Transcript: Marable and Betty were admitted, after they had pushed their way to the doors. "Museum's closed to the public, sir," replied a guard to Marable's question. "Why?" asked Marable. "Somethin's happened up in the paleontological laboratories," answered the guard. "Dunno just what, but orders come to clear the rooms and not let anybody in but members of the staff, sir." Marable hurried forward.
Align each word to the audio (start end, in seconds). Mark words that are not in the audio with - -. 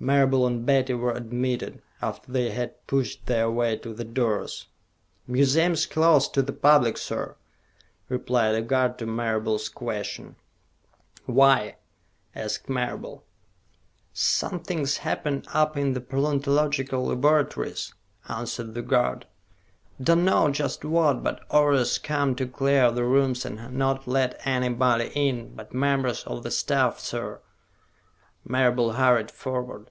Marable 0.00 0.46
and 0.46 0.64
Betty 0.64 0.94
were 0.94 1.10
admitted, 1.10 1.82
after 2.00 2.30
they 2.30 2.50
had 2.50 2.86
pushed 2.86 3.26
their 3.26 3.50
way 3.50 3.76
to 3.78 3.92
the 3.92 4.04
doors. 4.04 4.68
"Museum's 5.26 5.86
closed 5.86 6.32
to 6.34 6.40
the 6.42 6.52
public, 6.52 6.96
sir," 6.96 7.34
replied 8.08 8.54
a 8.54 8.62
guard 8.62 8.96
to 8.98 9.06
Marable's 9.06 9.68
question. 9.68 10.36
"Why?" 11.26 11.78
asked 12.32 12.68
Marable. 12.68 13.24
"Somethin's 14.12 14.98
happened 14.98 15.48
up 15.52 15.76
in 15.76 15.94
the 15.94 16.00
paleontological 16.00 17.06
laboratories," 17.06 17.92
answered 18.28 18.74
the 18.74 18.82
guard. 18.82 19.26
"Dunno 20.00 20.50
just 20.52 20.84
what, 20.84 21.24
but 21.24 21.44
orders 21.50 21.98
come 21.98 22.36
to 22.36 22.46
clear 22.46 22.92
the 22.92 23.02
rooms 23.02 23.44
and 23.44 23.76
not 23.76 24.06
let 24.06 24.40
anybody 24.44 25.10
in 25.16 25.56
but 25.56 25.74
members 25.74 26.22
of 26.22 26.44
the 26.44 26.52
staff, 26.52 27.00
sir." 27.00 27.40
Marable 28.44 28.92
hurried 28.92 29.30
forward. 29.30 29.90